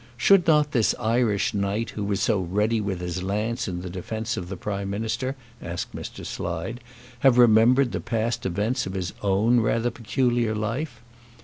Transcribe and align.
Should 0.17 0.47
not 0.47 0.71
this 0.71 0.95
Irish 0.99 1.53
knight, 1.53 1.91
who 1.91 2.03
was 2.03 2.21
so 2.21 2.39
ready 2.39 2.81
with 2.81 3.01
his 3.01 3.21
lance 3.21 3.67
in 3.67 3.81
the 3.83 3.89
defence 3.91 4.35
of 4.35 4.49
the 4.49 4.57
Prime 4.57 4.89
Minister, 4.89 5.35
asked 5.61 5.95
Mr. 5.95 6.25
Slide, 6.25 6.79
have 7.19 7.37
remembered 7.37 7.91
the 7.91 8.01
past 8.01 8.43
events 8.43 8.87
of 8.87 8.95
his 8.95 9.13
own 9.21 9.59
rather 9.59 9.91
peculiar 9.91 10.55
life? 10.55 11.03